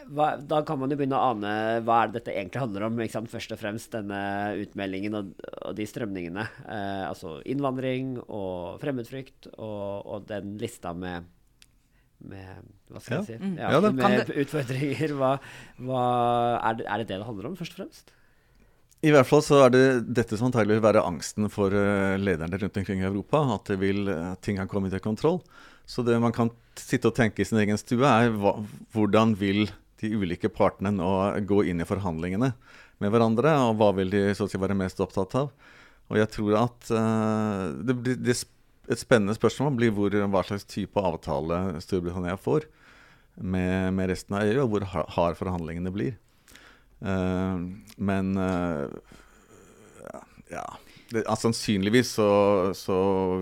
Hva, 0.07 0.27
da 0.39 0.61
kan 0.63 0.79
man 0.79 0.93
jo 0.93 0.99
begynne 1.01 1.19
å 1.19 1.33
ane 1.33 1.53
hva 1.83 1.97
er 2.05 2.11
det 2.11 2.21
dette 2.21 2.35
egentlig 2.37 2.63
handler 2.63 2.85
om. 2.87 3.01
Først 3.27 3.55
og 3.57 3.59
fremst 3.59 3.95
denne 3.97 4.21
utmeldingen 4.63 5.19
og, 5.19 5.33
og 5.67 5.75
de 5.79 5.87
strømningene. 5.91 6.45
altså 7.09 7.41
innvandring 7.43 8.15
og 8.27 8.79
fremmedfrykt 8.85 9.51
og, 9.57 10.07
og 10.07 10.29
den 10.31 10.55
lista 10.63 10.95
med 10.95 11.27
med 12.25 12.69
hva 12.91 13.03
skal 13.03 13.21
jeg 13.21 13.27
si? 13.27 13.39
Mm. 13.41 13.57
Ja, 13.61 13.73
ja, 13.75 13.91
med 13.93 14.31
utfordringer. 14.43 15.17
Hva, 15.19 15.33
hva, 15.83 16.05
er, 16.61 16.79
det, 16.79 16.87
er, 16.87 17.03
det, 17.03 17.09
det 17.11 17.19
det 17.21 17.29
handler 17.29 17.51
om, 17.51 17.59
først 17.59 17.77
og 17.77 17.83
fremst? 17.83 18.16
I 19.05 19.13
hvert 19.13 19.29
fall 19.29 19.43
så 19.45 19.59
er 19.67 19.73
det 19.75 19.85
dette 20.17 20.39
som 20.39 20.49
antagelig 20.49 20.79
vil 20.79 20.87
være 20.87 21.05
angsten 21.05 21.51
for 21.53 21.75
uh, 21.75 22.17
lederne 22.17 22.59
rundt 22.63 22.79
omkring 22.81 23.03
i 23.03 23.09
Europa. 23.09 23.43
At 23.59 23.71
vil, 23.81 24.07
uh, 24.09 24.35
ting 24.41 24.61
har 24.61 24.71
kommet 24.71 24.95
til 24.95 25.05
kontroll. 25.05 25.43
Så 25.87 26.03
det 26.07 26.17
man 26.23 26.35
kan 26.35 26.51
sitte 26.81 27.11
og 27.11 27.17
tenke 27.19 27.45
i 27.45 27.47
sin 27.47 27.61
egen 27.63 27.79
stue, 27.79 28.07
er 28.09 28.33
hva, 28.35 28.57
hvordan 28.95 29.37
vil 29.39 29.69
de 30.01 30.11
ulike 30.17 30.51
partene 30.53 30.93
nå 30.93 31.11
gå 31.49 31.63
inn 31.71 31.81
i 31.81 31.89
forhandlingene 31.89 32.51
med 33.01 33.13
hverandre, 33.13 33.53
og 33.69 33.79
hva 33.79 33.93
vil 33.97 34.11
de 34.13 34.23
så 34.37 34.45
å 34.47 34.51
si 34.51 34.61
være 34.61 34.77
mest 34.77 35.01
opptatt 35.05 35.37
av? 35.39 35.53
Og 36.11 36.19
jeg 36.21 36.31
tror 36.33 36.59
at 36.65 36.91
uh, 36.91 37.71
det, 37.87 38.17
det, 38.25 38.37
et 38.91 39.03
spennende 39.03 39.37
spørsmål 39.37 39.77
blir 39.79 39.95
hvor, 39.95 40.15
hva 40.15 40.43
slags 40.47 40.67
type 40.71 41.01
avtale 41.01 41.81
Storbritannia 41.85 42.37
får 42.41 42.69
med, 43.37 43.93
med 43.97 44.11
resten 44.11 44.37
av 44.39 44.47
EU, 44.47 44.63
og 44.65 44.73
hvor 44.73 44.87
hard 45.17 45.39
forhandlingene 45.39 45.93
blir. 45.95 46.17
Uh, 47.01 47.61
men 47.97 48.33
uh, 48.41 48.89
ja 50.49 50.65
det, 51.11 51.27
altså, 51.27 51.51
Sannsynligvis 51.51 52.15
så, 52.17 52.31
så, 52.75 52.97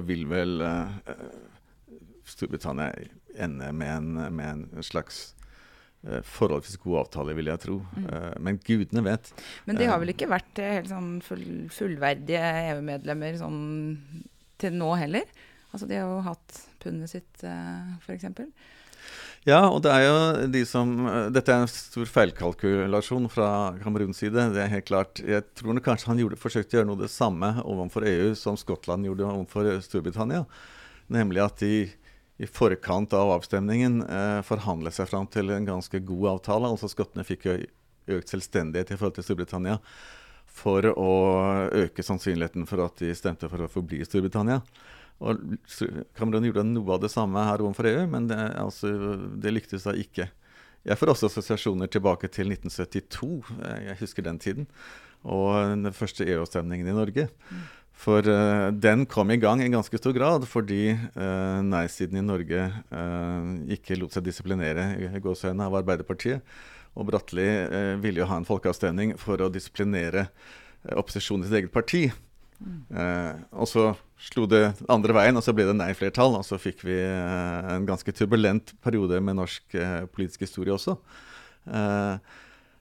vil 0.05 0.27
vel 0.29 0.59
uh, 0.61 0.91
Storbritannia 2.29 2.91
ende 3.35 3.71
med 3.73 3.93
en, 3.93 4.11
med 4.35 4.51
en 4.51 4.85
slags 4.85 5.31
forholdsvis 6.05 6.77
god 6.83 6.99
avtale, 7.01 7.33
vil 7.33 7.49
jeg 7.49 7.61
tro. 7.63 7.79
Mm. 7.97 8.09
men 8.45 8.59
gudene 8.61 9.01
vet. 9.07 9.31
Men 9.65 9.79
de 9.81 9.87
har 9.89 9.97
vel 10.03 10.13
ikke 10.13 10.29
vært 10.29 10.61
helt 10.61 10.91
sånn 10.91 11.15
full, 11.25 11.47
fullverdige 11.73 12.43
EU-medlemmer 12.75 13.39
sånn 13.41 13.63
til 14.61 14.77
nå 14.77 14.91
heller. 15.01 15.25
Altså 15.75 15.89
de 15.91 15.99
har 15.99 16.07
jo 16.07 16.23
hatt 16.23 16.59
pundet 16.83 17.11
sitt, 17.11 17.43
eh, 17.43 17.95
f.eks. 18.05 18.29
Ja, 19.45 19.67
og 19.69 19.83
det 19.85 19.93
er 19.93 20.07
jo 20.07 20.47
de 20.49 20.63
som 20.65 20.93
uh, 21.05 21.27
Dette 21.33 21.53
er 21.53 21.67
en 21.67 21.69
stor 21.69 22.09
feilkalkulasjon 22.09 23.29
fra 23.33 23.49
Kameruns 23.83 24.23
side. 24.23 24.47
Det 24.55 24.63
er 24.63 24.73
helt 24.73 24.89
klart. 24.89 25.21
Jeg 25.21 25.45
tror 25.59 25.83
kanskje 25.85 26.09
han 26.13 26.23
gjorde, 26.23 26.41
forsøkte 26.41 26.79
å 26.79 26.81
gjøre 26.81 26.91
noe 26.93 27.03
det 27.03 27.13
samme 27.13 27.51
overfor 27.61 28.09
EU 28.09 28.33
som 28.41 28.57
Skottland 28.57 29.05
gjorde 29.05 29.29
overfor 29.29 29.69
Storbritannia. 29.85 30.47
Nemlig 31.13 31.45
at 31.45 31.61
de 31.61 31.75
i 32.43 32.49
forkant 32.51 33.13
av 33.15 33.31
avstemningen 33.37 34.01
eh, 34.03 34.41
forhandlet 34.43 34.97
seg 34.97 35.07
fram 35.07 35.29
til 35.31 35.53
en 35.55 35.69
ganske 35.69 36.01
god 36.03 36.33
avtale. 36.33 36.71
Altså 36.73 36.91
Skottene 36.91 37.27
fikk 37.27 37.47
jo 37.47 37.59
økt 38.17 38.33
selvstendighet 38.33 38.91
i 38.91 38.99
forhold 38.99 39.19
til 39.19 39.29
Storbritannia 39.29 39.79
for 40.55 40.87
å 40.87 41.13
øke 41.75 42.05
sannsynligheten 42.07 42.67
for 42.71 42.85
at 42.85 43.01
de 43.03 43.15
stemte 43.17 43.49
for 43.51 43.65
å 43.65 43.71
forbli 43.71 44.01
i 44.03 44.07
Storbritannia. 44.07 44.61
Og 45.23 45.41
Cameron 46.19 46.47
gjorde 46.49 46.67
noe 46.67 46.97
av 46.97 47.05
det 47.05 47.13
samme 47.13 47.45
her 47.47 47.63
overfor 47.63 47.87
EU, 47.91 48.03
men 48.11 48.27
det, 48.31 48.39
altså, 48.59 48.91
det 49.41 49.55
lyktes 49.55 49.87
da 49.87 49.95
ikke. 49.97 50.29
Jeg 50.85 51.01
får 51.01 51.15
også 51.15 51.31
assosiasjoner 51.31 51.89
tilbake 51.89 52.29
til 52.29 52.51
1972. 52.53 53.31
Jeg 53.87 53.97
husker 54.03 54.27
den 54.27 54.41
tiden. 54.43 54.67
Og 55.25 55.57
den 55.71 55.95
første 55.97 56.27
EU-avstemningen 56.29 56.91
i 56.91 56.97
Norge. 56.97 57.29
For 57.95 58.27
uh, 58.27 58.69
den 58.75 59.07
kom 59.09 59.31
i 59.31 59.39
gang 59.41 59.63
i 59.63 59.71
ganske 59.73 59.99
stor 60.01 60.13
grad 60.17 60.45
fordi 60.51 60.93
uh, 60.93 61.61
nei-siden 61.65 62.19
i 62.19 62.25
Norge 62.27 62.67
uh, 62.91 63.53
ikke 63.71 63.97
lot 64.01 64.17
seg 64.17 64.27
disiplinere 64.27 64.91
i 64.99 65.09
av 65.09 65.79
Arbeiderpartiet. 65.79 66.43
Og 66.95 67.09
Bratteli 67.09 67.49
ville 67.99 68.21
jo 68.21 68.27
ha 68.31 68.37
en 68.39 68.47
folkeavstemning 68.47 69.17
for 69.19 69.41
å 69.43 69.49
disiplinere 69.51 70.29
opposisjonen 70.95 71.43
i 71.43 71.49
sitt 71.49 71.57
eget 71.59 71.73
parti. 71.75 72.05
Mm. 72.55 73.41
og 73.51 73.67
så 73.67 73.83
slo 74.25 74.47
det 74.51 74.63
andre 74.91 75.15
veien, 75.17 75.37
og 75.37 75.45
så 75.45 75.53
ble 75.57 75.69
det 75.69 75.77
nei-flertall. 75.79 76.39
Og 76.39 76.47
så 76.47 76.59
fikk 76.61 76.85
vi 76.87 76.97
en 77.05 77.87
ganske 77.89 78.17
turbulent 78.17 78.73
periode 78.85 79.21
med 79.21 79.39
norsk 79.41 79.77
politisk 80.15 80.47
historie 80.47 80.75
også. 80.75 80.97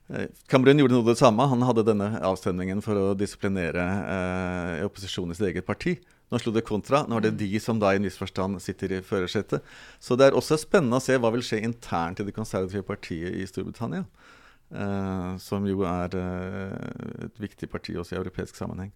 Eh, 0.08 0.34
Cameron 0.46 0.78
gjorde 0.78 0.98
noe 0.98 1.06
det 1.06 1.18
samme. 1.20 1.46
Han 1.48 1.64
hadde 1.64 1.86
denne 1.86 2.10
avstemningen 2.24 2.82
for 2.84 3.00
å 3.00 3.14
disiplinere 3.18 3.84
eh, 3.84 4.84
opposisjonen 4.84 5.32
i 5.32 5.38
sitt 5.38 5.48
eget 5.48 5.68
parti. 5.68 5.96
Nå 6.32 6.40
slo 6.40 6.52
det 6.54 6.64
kontra. 6.66 7.04
Nå 7.08 7.18
er 7.18 7.26
det 7.26 7.34
mm. 7.36 7.40
de 7.40 7.62
som 7.62 7.80
da 7.80 7.92
i 7.92 8.00
en 8.00 8.06
viss 8.08 8.20
forstand 8.20 8.60
sitter 8.62 8.98
i 8.98 9.02
førersetet. 9.04 9.64
Så 10.02 10.18
det 10.18 10.28
er 10.28 10.38
også 10.38 10.58
spennende 10.60 11.00
å 11.00 11.04
se 11.04 11.16
hva 11.20 11.32
vil 11.34 11.44
skje 11.44 11.62
internt 11.64 12.20
i 12.20 12.28
det 12.28 12.36
konservative 12.36 12.84
partiet 12.88 13.36
i 13.38 13.48
Storbritannia. 13.48 14.04
Eh, 14.74 15.34
som 15.44 15.66
jo 15.68 15.84
er 15.88 16.16
eh, 16.18 17.26
et 17.28 17.42
viktig 17.42 17.68
parti 17.70 17.96
også 18.00 18.16
i 18.16 18.20
europeisk 18.20 18.58
sammenheng. 18.58 18.92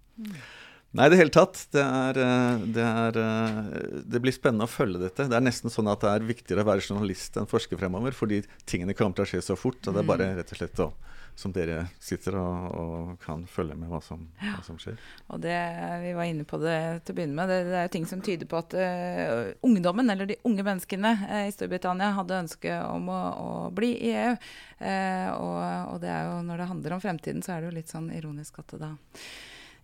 Nei, 0.97 1.05
i 1.07 1.13
det 1.13 1.19
hele 1.21 1.33
tatt. 1.35 1.67
Det, 1.75 1.83
er, 1.83 2.19
eh, 2.25 2.63
det, 2.77 2.85
er, 2.85 3.19
eh, 3.21 3.99
det, 4.09 4.23
blir 4.25 4.33
spennende 4.33 4.65
å 4.65 4.73
følge 4.73 5.03
dette. 5.03 5.29
Det 5.29 5.37
er 5.37 5.45
nesten 5.45 5.73
sånn 5.73 5.91
at 5.93 6.01
det 6.05 6.15
er 6.15 6.31
viktigere 6.31 6.65
å 6.65 6.71
være 6.71 6.87
journalist 6.87 7.37
enn 7.37 7.51
forsker 7.51 7.81
fremover, 7.81 8.17
fordi 8.17 8.41
tingene 8.65 8.97
kommer 8.97 9.19
til 9.19 9.27
å 9.27 9.31
skje 9.35 9.45
så 9.51 9.59
fort. 9.59 9.83
Og 9.85 9.93
det 9.93 10.01
er 10.01 10.09
bare 10.09 10.33
mm. 10.33 10.41
rett 10.41 10.57
og 10.57 10.63
slett 10.63 10.85
å 10.87 10.93
som 11.39 11.53
dere 11.55 11.85
sitter 12.03 12.35
og, 12.35 12.63
og, 12.75 13.11
kan 13.23 13.45
følge 13.47 13.77
med 13.79 13.87
hva 13.93 14.01
som, 14.03 14.25
hva 14.41 14.59
som, 14.67 14.75
skjer. 14.81 14.97
Og 15.31 15.39
det, 15.45 15.55
Vi 16.03 16.15
var 16.17 16.27
inne 16.27 16.47
på 16.49 16.59
det 16.59 16.79
til 17.07 17.15
å 17.15 17.19
begynne 17.21 17.39
med. 17.39 17.53
Det, 17.53 17.59
det 17.69 17.77
er 17.79 17.87
jo 17.87 17.93
ting 17.95 18.09
som 18.11 18.25
tyder 18.27 18.51
på 18.51 18.59
at 18.59 18.75
uh, 18.75 19.53
ungdommen, 19.69 20.11
eller 20.11 20.27
de 20.27 20.41
unge 20.49 20.67
menneskene 20.67 21.13
uh, 21.21 21.45
i 21.47 21.55
Storbritannia, 21.55 22.11
hadde 22.17 22.43
ønske 22.43 22.81
om 22.89 23.07
å, 23.15 23.21
å 23.39 23.51
bli 23.71 23.93
i 24.09 24.13
EU. 24.17 24.35
Uh, 24.83 25.29
og, 25.37 25.59
og, 25.93 26.01
det 26.03 26.11
er 26.11 26.27
jo, 26.27 26.41
når 26.49 26.65
det 26.65 26.71
handler 26.73 26.97
om 26.97 27.05
fremtiden, 27.07 27.47
så 27.47 27.55
er 27.55 27.63
det 27.63 27.71
jo 27.71 27.77
litt 27.79 27.95
sånn 27.95 28.11
ironisk 28.19 28.59
at 28.65 28.75
det 28.75 28.83
da 28.89 28.97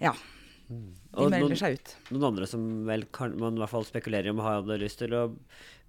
Ja. 0.03 0.17
Mm. 0.71 0.91
De 0.97 1.29
melder 1.29 1.45
noen, 1.45 1.59
seg 1.61 1.77
ut. 1.77 1.95
Noen 2.15 2.27
andre 2.31 2.49
som 2.49 2.65
vel 2.89 3.05
kan, 3.15 3.35
man 3.41 3.59
i 3.59 3.63
hvert 3.63 3.73
fall 3.75 3.87
spekulerer 3.87 4.33
om 4.33 4.43
hadde 4.45 4.81
lyst 4.81 5.03
til 5.03 5.15
å 5.17 5.25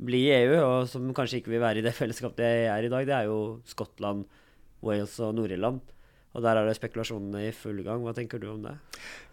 bli 0.03 0.25
i 0.27 0.34
EU, 0.41 0.55
og 0.60 0.89
som 0.91 1.08
kanskje 1.15 1.39
ikke 1.39 1.53
vil 1.53 1.63
være 1.63 1.82
i 1.82 1.86
det 1.86 1.96
fellesskapet 2.00 2.44
de 2.44 2.70
er 2.72 2.88
i 2.88 2.91
dag, 2.91 3.08
det 3.08 3.17
er 3.17 3.29
jo 3.29 3.60
Skottland, 3.70 4.25
Wales 4.86 5.15
og 5.24 5.36
Nord-Irland. 5.38 5.84
Og 6.36 6.44
der 6.44 6.60
er 6.60 6.67
det 6.67 6.75
spekulasjonene 6.75 7.46
i 7.48 7.53
full 7.55 7.77
gang. 7.86 8.01
Hva 8.03 8.12
tenker 8.12 8.41
du 8.41 8.50
om 8.51 8.65
det? 8.65 8.74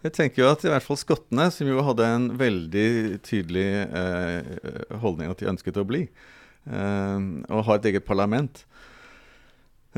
Jeg 0.05 0.13
tenker 0.15 0.45
jo 0.45 0.51
at 0.53 0.61
i 0.63 0.69
hvert 0.71 0.85
fall 0.85 0.99
skottene, 1.01 1.49
som 1.51 1.67
jo 1.67 1.83
hadde 1.83 2.07
en 2.07 2.29
veldig 2.39 2.87
tydelig 3.27 3.67
eh, 3.83 4.93
holdning 5.03 5.33
at 5.33 5.43
de 5.43 5.49
ønsket 5.51 5.81
å 5.81 5.87
bli, 5.87 6.05
eh, 6.07 7.25
og 7.51 7.65
har 7.67 7.81
et 7.81 7.89
eget 7.91 8.07
parlament 8.07 8.63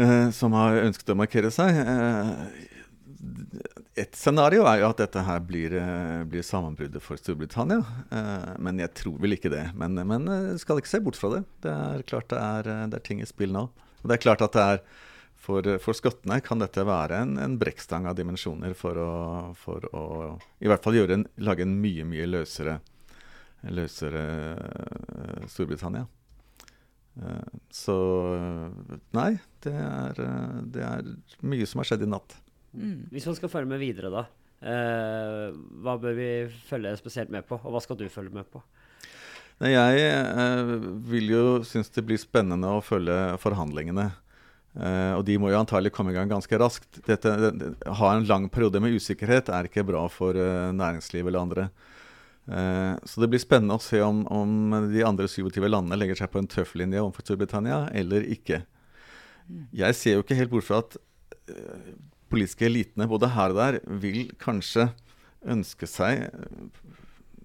eh, 0.02 0.32
som 0.34 0.58
har 0.58 0.82
ønsket 0.82 1.14
å 1.14 1.20
markere 1.20 1.54
seg 1.54 1.78
eh, 1.78 2.74
et 3.96 4.18
scenario 4.20 4.66
er 4.68 4.82
jo 4.82 4.90
at 4.90 5.00
dette 5.00 5.22
her 5.24 5.40
blir, 5.48 5.74
eh, 5.80 6.24
blir 6.28 6.44
sammenbruddet 6.44 7.02
for 7.04 7.16
Storbritannia. 7.16 7.80
Eh, 8.12 8.56
men 8.60 8.80
jeg 8.80 8.92
tror 8.94 9.18
vel 9.24 9.38
ikke 9.38 9.52
det. 9.54 9.70
Men, 9.74 9.96
men 9.96 10.28
eh, 10.28 10.58
skal 10.60 10.82
ikke 10.82 10.92
se 10.92 11.00
bort 11.04 11.20
fra 11.20 11.32
det. 11.38 11.44
Det 11.64 11.72
er 11.72 12.04
klart 12.04 12.28
det 12.34 12.42
er, 12.42 12.70
det 12.92 13.00
er 13.00 13.06
ting 13.06 13.22
i 13.24 13.30
spill 13.30 13.56
nå. 13.56 13.70
Og 14.04 14.10
det 14.12 14.18
er 14.18 14.26
klart 14.26 14.44
at 14.44 14.58
det 14.58 14.66
er 14.74 14.82
for, 15.46 15.68
for 15.80 15.96
skottene 15.96 16.42
kan 16.44 16.60
dette 16.60 16.84
være 16.84 17.22
en, 17.24 17.38
en 17.40 17.56
brekkstang 17.62 18.08
av 18.10 18.18
dimensjoner 18.18 18.74
for 18.76 19.00
å, 19.00 19.12
for 19.56 19.88
å, 19.94 20.04
i 20.60 20.68
hvert 20.68 20.84
fall 20.84 20.98
en, 21.00 21.28
lage 21.38 21.64
en 21.64 21.76
mye, 21.80 22.04
mye 22.08 22.26
løsere, 22.28 22.80
løsere 23.70 24.24
Storbritannia. 25.52 26.08
Så 27.72 27.98
nei, 29.16 29.30
det 29.64 29.76
er, 29.78 30.24
det 30.66 30.84
er 30.84 31.14
mye 31.46 31.70
som 31.70 31.84
har 31.84 31.92
skjedd 31.92 32.08
i 32.08 32.10
natt. 32.10 32.40
Mm. 32.76 33.06
Hvis 33.14 33.28
man 33.30 33.38
skal 33.40 33.52
følge 33.52 33.72
med 33.72 33.82
videre, 33.82 34.12
da. 34.14 34.26
Eh, 34.66 35.56
hva 35.84 35.98
bør 36.02 36.16
vi 36.18 36.30
følge 36.68 36.96
spesielt 37.00 37.32
med 37.34 37.48
på, 37.48 37.60
og 37.60 37.76
hva 37.76 37.82
skal 37.84 38.00
du 38.00 38.08
følge 38.12 38.34
med 38.36 38.48
på? 38.52 38.62
Nei, 39.64 39.72
jeg 39.72 40.06
eh, 40.12 40.76
vil 41.08 41.32
jo 41.32 41.44
synes 41.68 41.92
det 41.96 42.04
blir 42.08 42.20
spennende 42.20 42.74
å 42.76 42.84
følge 42.84 43.38
forhandlingene. 43.44 44.10
Eh, 44.76 45.14
og 45.16 45.24
de 45.28 45.38
må 45.40 45.52
jo 45.52 45.60
antagelig 45.62 45.94
komme 45.96 46.12
i 46.12 46.18
gang 46.18 46.32
ganske 46.32 46.60
raskt. 46.60 47.00
Dette, 47.08 47.32
det, 47.56 47.70
ha 48.00 48.12
en 48.12 48.28
lang 48.28 48.50
periode 48.52 48.82
med 48.84 48.98
usikkerhet 48.98 49.52
er 49.54 49.70
ikke 49.70 49.86
bra 49.88 50.04
for 50.12 50.36
eh, 50.36 50.72
næringsliv 50.76 51.30
eller 51.30 51.46
andre. 51.46 51.68
Uh, 52.46 52.94
så 53.10 53.24
det 53.24 53.32
blir 53.32 53.42
spennende 53.42 53.74
å 53.74 53.82
se 53.82 53.98
om, 54.06 54.20
om, 54.30 54.74
de 54.92 55.02
andre 55.02 55.26
27 55.26 55.64
landene 55.66 55.98
legger 55.98 56.20
seg 56.20 56.30
på 56.30 56.38
en 56.38 56.50
tøff 56.50 56.76
linje 56.78 57.02
overfor 57.02 57.26
Storbritannia 57.26 57.80
eller 57.98 58.28
ikke. 58.36 58.60
Mm. 59.50 59.64
Jeg 59.80 59.98
ser 59.98 60.14
jo 60.14 60.22
ikke 60.22 60.38
helt 60.38 60.52
bort 60.52 60.68
fra 60.68 60.84
at 60.84 60.94
uh, 61.50 61.88
politiske 62.32 62.68
elitene 62.68 63.10
både 63.10 63.32
her 63.36 63.54
og 63.54 63.60
der 63.62 63.80
vil 64.02 64.30
kanskje 64.42 64.90
ønske 65.46 65.88
seg 65.90 66.30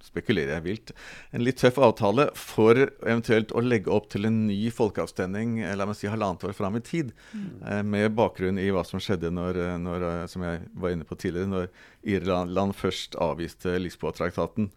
spekulerer 0.00 0.56
jeg 0.56 0.64
vilt, 0.64 0.92
en 1.36 1.44
litt 1.44 1.60
tøff 1.60 1.78
avtale 1.82 2.28
for 2.38 2.78
eventuelt 2.78 3.52
å 3.52 3.62
legge 3.62 3.92
opp 3.92 4.08
til 4.12 4.26
en 4.28 4.38
ny 4.48 4.58
folkeavstemning 4.74 5.58
la 5.76 5.86
meg 5.86 5.98
si 5.98 6.08
halvannet 6.10 6.46
år 6.48 6.56
fram 6.56 6.78
i 6.78 6.82
tid, 6.84 7.12
mm. 7.32 7.50
eh, 7.60 7.82
med 7.86 8.14
bakgrunn 8.18 8.58
i 8.60 8.70
hva 8.74 8.84
som 8.86 9.02
skjedde 9.02 9.32
når, 9.34 9.60
når, 9.82 10.06
som 10.32 10.46
jeg 10.46 10.64
var 10.72 10.94
inne 10.94 11.06
på 11.06 11.18
tidligere, 11.20 11.50
når 11.52 11.68
Irland 12.16 12.76
først 12.78 13.18
avviste 13.20 13.76
Lisboa-traktaten 13.80 14.70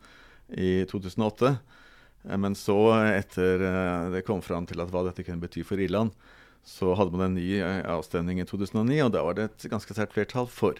i 0.59 0.83
2008. 0.91 1.55
Eh, 2.27 2.37
men 2.37 2.57
så, 2.59 2.77
etter 3.07 3.63
eh, 3.69 4.11
det 4.17 4.25
kom 4.27 4.43
fram 4.45 4.67
til 4.69 4.83
at 4.83 4.91
hva 4.93 5.05
dette 5.07 5.25
kunne 5.25 5.43
bety 5.43 5.65
for 5.67 5.81
Irland, 5.81 6.13
så 6.63 6.93
hadde 6.95 7.13
man 7.15 7.27
en 7.27 7.37
ny 7.37 7.59
eh, 7.59 7.83
avstemning 7.91 8.39
i 8.39 8.47
2009, 8.47 9.01
og 9.03 9.13
da 9.13 9.21
var 9.25 9.37
det 9.37 9.49
et 9.49 9.67
ganske 9.71 9.95
sterkt 9.95 10.15
flertall 10.15 10.47
for. 10.51 10.79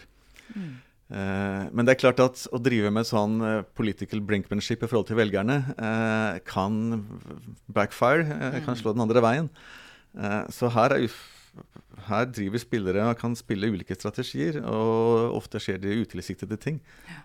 Mm. 0.55 0.79
Eh, 1.13 1.65
men 1.75 1.83
det 1.83 1.95
er 1.95 2.01
klart 2.05 2.23
at 2.23 2.45
å 2.55 2.61
drive 2.63 2.91
med 2.95 3.07
sånn 3.09 3.35
eh, 3.43 3.59
political 3.75 4.23
brinkmanship 4.23 4.85
i 4.85 4.89
forhold 4.89 5.09
til 5.11 5.19
velgerne 5.19 5.59
kan 6.47 7.03
backfire, 7.67 8.55
kan 8.63 8.79
slå 8.79 8.95
den 8.95 9.03
andre 9.03 9.23
veien. 9.23 9.51
Så 10.53 10.69
her, 10.69 10.93
er, 10.93 11.13
her, 12.07 12.27
driver 12.29 12.61
spillere 12.61 13.05
og 13.09 13.17
kan 13.17 13.33
spille 13.35 13.71
ulike 13.73 13.97
strategier, 13.97 14.59
og 14.61 15.35
ofte 15.39 15.59
skjer 15.61 15.81
det 15.81 15.97
utilsiktede 16.05 16.59
ting. 16.61 16.77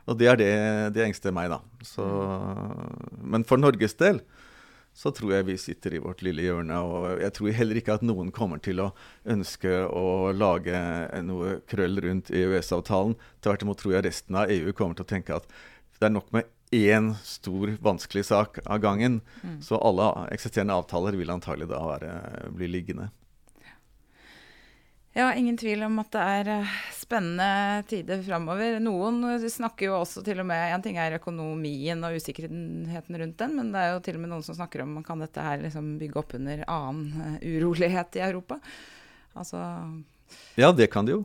Og 0.08 0.18
det 0.18 0.30
er 0.32 0.40
det, 0.40 0.52
det 0.96 1.04
engster 1.04 1.34
meg, 1.36 1.52
da. 1.52 1.60
Så, 1.84 2.02
mm. 2.02 3.22
men 3.36 3.46
for 3.46 3.60
Norges 3.60 3.94
del 4.00 4.24
så 4.98 5.12
tror 5.14 5.30
jeg 5.36 5.46
vi 5.46 5.54
sitter 5.62 5.94
i 5.94 6.00
vårt 6.02 6.24
lille 6.26 6.42
hjørne. 6.42 6.74
Og 6.82 7.20
jeg 7.22 7.34
tror 7.36 7.54
heller 7.54 7.78
ikke 7.78 7.94
at 8.00 8.04
noen 8.06 8.32
kommer 8.34 8.58
til 8.62 8.82
å 8.82 8.88
ønske 9.30 9.70
å 9.86 10.32
lage 10.34 10.74
noe 11.22 11.60
krøll 11.70 12.00
rundt 12.02 12.32
EØS-avtalen. 12.34 13.14
Tvert 13.44 13.62
imot 13.62 13.78
tror 13.78 13.94
jeg 13.94 14.08
resten 14.08 14.40
av 14.40 14.50
EU 14.50 14.72
kommer 14.74 14.98
til 14.98 15.06
å 15.06 15.12
tenke 15.14 15.38
at 15.38 15.46
det 15.98 16.08
er 16.08 16.14
nok 16.16 16.32
med 16.34 16.50
én 16.74 17.12
stor, 17.22 17.76
vanskelig 17.82 18.26
sak 18.32 18.58
av 18.64 18.82
gangen. 18.82 19.20
Mm. 19.44 19.60
Så 19.62 19.78
alle 19.78 20.10
eksisterende 20.34 20.76
avtaler 20.82 21.14
vil 21.18 21.30
antagelig 21.30 21.70
da 21.70 21.78
være, 21.86 22.12
bli 22.58 22.70
liggende. 22.74 23.08
Ja, 25.18 25.34
ingen 25.34 25.56
tvil 25.58 25.80
om 25.82 25.96
at 25.98 26.12
det 26.14 26.24
er 26.30 26.48
eh, 26.52 26.74
spennende 26.94 27.82
tider 27.90 28.20
framover. 28.22 28.76
Noen 28.78 29.24
snakker 29.50 29.88
jo 29.88 29.96
også 29.96 30.22
til 30.22 30.38
og 30.38 30.46
med 30.46 30.74
En 30.76 30.84
ting 30.84 31.00
er 31.02 31.16
økonomien 31.16 32.04
og 32.06 32.20
usikkerheten 32.20 33.18
rundt 33.18 33.42
den, 33.42 33.56
men 33.58 33.72
det 33.74 33.82
er 33.82 33.96
jo 33.96 34.04
til 34.06 34.20
og 34.20 34.22
med 34.22 34.30
noen 34.30 34.44
som 34.46 34.54
snakker 34.54 34.84
om 34.84 35.00
kan 35.02 35.24
dette 35.24 35.42
her 35.42 35.58
liksom 35.64 35.96
bygge 35.98 36.20
opp 36.22 36.36
under 36.38 36.62
annen 36.70 37.34
uh, 37.34 37.34
urolighet 37.42 38.20
i 38.20 38.22
Europa. 38.28 38.60
Altså 39.34 39.64
Ja, 40.54 40.70
det 40.70 40.86
kan 40.92 41.08
det 41.08 41.16
jo. 41.16 41.24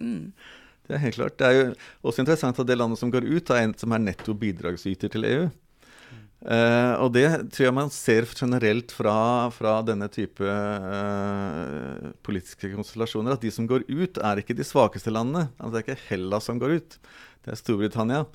Mm. 0.00 0.32
Det 0.88 0.96
er 0.96 1.04
helt 1.04 1.20
klart. 1.20 1.36
Det 1.36 1.50
er 1.50 1.58
jo 1.58 1.68
også 2.00 2.24
interessant 2.24 2.64
at 2.64 2.72
det 2.72 2.78
landet 2.80 3.02
som 3.02 3.12
går 3.12 3.28
ut, 3.28 3.52
er 3.52 3.66
en 3.66 3.76
som 3.76 3.92
er 3.92 4.06
netto 4.08 4.32
bidragsyter 4.32 5.12
til 5.12 5.28
EU. 5.28 5.44
Uh, 6.44 7.00
og 7.00 7.14
det 7.14 7.24
tror 7.54 7.64
jeg 7.64 7.72
man 7.72 7.90
ser 7.92 8.26
generelt 8.28 8.92
fra, 8.92 9.48
fra 9.54 9.78
denne 9.86 10.10
type 10.12 10.44
uh, 10.44 12.10
politiske 12.26 12.68
konstellasjoner. 12.74 13.38
At 13.38 13.44
de 13.44 13.52
som 13.54 13.68
går 13.68 13.86
ut, 13.88 14.20
er 14.20 14.42
ikke 14.42 14.56
de 14.56 14.66
svakeste 14.66 15.12
landene. 15.14 15.46
Altså, 15.56 15.72
det 15.72 15.80
er 15.80 15.86
ikke 15.86 16.10
Hellas 16.10 16.50
som 16.50 16.60
går 16.60 16.76
ut, 16.76 16.98
det 17.46 17.54
er 17.54 17.60
Storbritannia. 17.60 18.26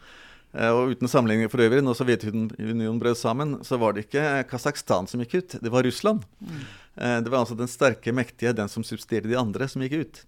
Uh, 0.57 0.71
og 0.71 0.95
uten 0.95 1.11
sammenligning 1.11 1.53
for 1.53 1.61
øvrig, 1.61 1.83
når 1.85 1.99
Sovjetunionen 1.99 2.97
brøt 3.03 3.21
sammen, 3.21 3.59
så 3.67 3.77
var 3.77 3.93
det 3.93 4.07
ikke 4.07 4.25
Kasakhstan 4.49 5.11
som 5.11 5.21
gikk 5.21 5.37
ut, 5.37 5.59
det 5.61 5.75
var 5.77 5.85
Russland. 5.85 6.25
Mm. 6.41 6.59
det 6.97 7.29
var 7.29 7.43
altså 7.43 7.55
den 7.55 7.69
sterke, 7.69 8.11
mektige, 8.11 8.57
den 8.57 8.73
som 8.73 8.83
subsidierer 8.83 9.29
de 9.29 9.37
andre, 9.37 9.69
som 9.69 9.85
gikk 9.85 9.99
ut. 10.01 10.25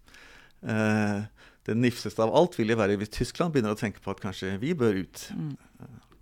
det 1.66 1.74
nifseste 1.74 2.22
av 2.22 2.30
alt 2.38 2.54
vil 2.60 2.70
jo 2.70 2.78
være 2.78 3.02
hvis 3.02 3.10
Tyskland 3.18 3.52
begynner 3.56 3.74
å 3.74 3.80
tenke 3.80 4.00
på 4.00 4.14
at 4.14 4.22
kanskje 4.22 4.54
vi 4.62 4.78
bør 4.78 5.02
ut. 5.02 5.28
Mm. 5.34 5.54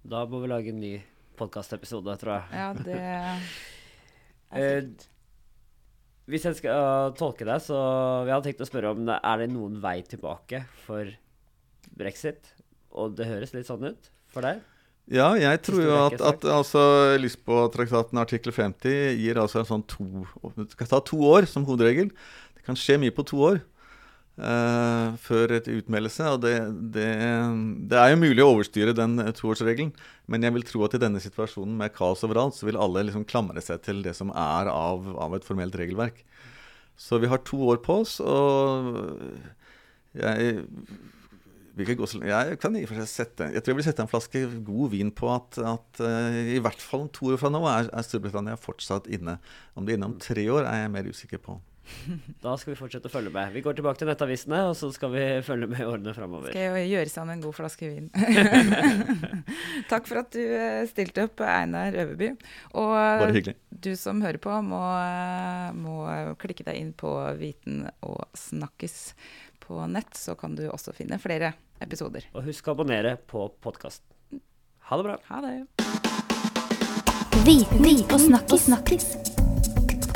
Da 0.08 0.24
må 0.25 0.39
vi 0.39 0.56
lage 0.56 0.72
en 0.72 0.80
ny 0.80 0.96
podkastepisode, 1.39 2.15
tror 2.22 2.36
jeg. 2.36 2.60
Ja, 2.60 2.72
det 2.77 3.00
er 3.00 3.43
Eh. 4.50 4.81
Hvis 6.29 6.46
jeg 6.46 6.58
skal 6.60 6.77
uh, 6.77 7.12
tolke 7.17 7.46
deg, 7.46 7.62
så 7.62 7.77
vi 8.25 8.31
hadde 8.34 8.46
tenkt 8.46 8.62
å 8.62 8.67
spørre 8.67 8.93
om 8.93 9.08
er 9.13 9.41
det 9.41 9.48
noen 9.50 9.79
vei 9.81 10.00
tilbake 10.05 10.63
for 10.88 11.10
brexit. 11.98 12.51
Og 12.93 13.15
det 13.17 13.27
høres 13.29 13.53
litt 13.55 13.69
sånn 13.69 13.88
ut 13.89 14.10
for 14.29 14.46
deg? 14.46 14.62
Ja, 15.10 15.31
jeg 15.41 15.62
tror 15.65 15.81
jo 15.81 15.96
at, 16.03 16.22
at 16.22 16.46
altså, 16.46 16.81
Lisboa-traktaten 17.17 18.22
artikkel 18.22 18.53
50 18.53 19.17
gir 19.17 19.41
altså 19.41 19.63
en 19.63 19.69
sånn 19.72 19.86
to 19.89 20.25
Det 20.53 20.67
skal 20.75 20.91
ta 20.91 21.00
to 21.05 21.17
år 21.31 21.50
som 21.50 21.65
hovedregel. 21.65 22.12
Det 22.53 22.65
kan 22.67 22.77
skje 22.77 23.00
mye 23.01 23.15
på 23.15 23.25
to 23.25 23.41
år 23.48 23.62
eh, 24.39 25.17
før 25.22 25.53
et 25.58 25.69
utmeldelse. 25.72 26.31
Og 26.34 26.41
det, 26.46 26.55
det, 26.96 27.10
det 27.91 28.00
er 28.00 28.13
jo 28.13 28.22
mulig 28.24 28.46
å 28.46 28.50
overstyre 28.55 28.96
den 28.98 29.19
eh, 29.24 29.34
toårsregelen, 29.36 29.93
men 30.31 30.46
jeg 30.46 30.55
vil 30.55 30.67
tro 30.67 30.84
at 30.88 30.98
i 30.98 31.03
denne 31.03 31.22
situasjonen 31.24 31.77
med 31.79 31.93
kaos 31.96 32.25
overalt, 32.27 32.58
så 32.58 32.69
vil 32.69 32.79
alle 32.79 33.05
liksom 33.08 33.27
klamre 33.29 33.63
seg 33.65 33.84
til 33.86 34.03
det 34.05 34.15
som 34.17 34.34
er 34.34 34.72
av, 34.72 35.08
av 35.19 35.38
et 35.38 35.48
formelt 35.48 35.77
regelverk. 35.79 36.24
Så 37.00 37.22
vi 37.22 37.29
har 37.31 37.46
to 37.48 37.62
år 37.72 37.79
på 37.84 38.01
oss, 38.03 38.17
og 38.19 39.00
jeg 40.19 40.60
jeg 41.79 42.58
kan 42.60 42.75
i 42.75 42.84
og 42.84 42.89
for 42.89 43.00
seg 43.00 43.08
sette 43.08 43.46
Jeg 43.53 43.63
tror 43.63 43.72
jeg 43.72 43.77
vil 43.77 43.86
sette 43.88 44.03
en 44.03 44.12
flaske 44.12 44.41
god 44.67 44.91
vin 44.91 45.12
på 45.15 45.29
at, 45.31 45.60
at 45.63 46.01
uh, 46.03 46.39
i 46.55 46.60
hvert 46.60 46.81
fall 46.81 47.08
to 47.13 47.31
år 47.31 47.39
fra 47.39 47.51
nå 47.53 47.62
er, 47.69 47.88
er 47.93 48.03
Storbritannia 48.03 48.58
fortsatt 48.60 49.08
inne. 49.08 49.38
Om 49.75 49.86
det 49.86 49.93
er 49.93 50.00
inne 50.00 50.10
om 50.12 50.17
tre 50.19 50.43
år, 50.51 50.67
er 50.67 50.84
jeg 50.84 50.91
mer 50.91 51.08
usikker 51.08 51.41
på. 51.43 51.55
Da 52.43 52.53
skal 52.60 52.74
vi 52.74 52.79
fortsette 52.79 53.10
å 53.10 53.13
følge 53.13 53.31
med. 53.34 53.51
Vi 53.55 53.63
går 53.65 53.77
tilbake 53.77 54.00
til 54.01 54.10
nettavisene, 54.10 54.62
og 54.69 54.75
så 54.79 54.89
skal 54.96 55.12
vi 55.13 55.24
følge 55.50 55.69
med 55.72 55.81
i 55.84 55.88
årene 55.88 56.13
framover. 56.15 56.53
Skal 56.53 56.77
jeg 56.79 56.91
gjøre 56.93 57.12
sammen 57.13 57.38
en 57.38 57.43
god 57.46 57.58
flaske 57.58 57.89
vin. 57.89 58.10
Takk 59.91 60.10
for 60.10 60.22
at 60.24 60.31
du 60.36 60.41
eh, 60.43 60.84
stilte 60.89 61.27
opp, 61.27 61.43
Einar 61.46 61.96
Øverby. 62.05 62.31
Og 62.79 62.93
Bare 62.96 63.34
hyggelig. 63.36 63.58
du 63.69 63.91
som 64.00 64.22
hører 64.25 64.41
på, 64.43 64.53
må, 64.65 64.81
eh, 65.00 65.69
må 65.77 65.98
klikke 66.41 66.67
deg 66.67 66.79
inn 66.81 66.93
på 66.98 67.13
Viten 67.39 67.86
og 68.05 68.24
snakkes 68.38 69.00
på 69.63 69.81
nett, 69.91 70.15
så 70.17 70.36
kan 70.39 70.55
du 70.58 70.65
også 70.69 70.96
finne 70.98 71.19
flere 71.22 71.53
episoder. 71.84 72.25
Og 72.34 72.48
husk 72.50 72.67
å 72.67 72.75
abonnere 72.77 73.17
på 73.29 73.48
podkasten. 73.63 74.08
Ha 74.89 74.98
det 74.98 75.05
bra. 75.05 75.19
Ha 75.29 75.41
det. 75.46 75.58
Viten 77.46 77.86
og 78.10 78.19
snakkis. 78.19 78.65
snakkis. 78.65 79.38